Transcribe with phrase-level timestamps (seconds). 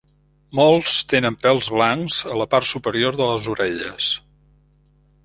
[0.59, 4.09] Molts tenen pèls blancs a la part superior de les orelles.